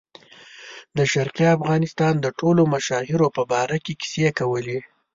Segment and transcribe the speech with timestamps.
[0.97, 4.79] د شرقي افغانستان د ټولو مشاهیرو په باره کې کیسې کولې.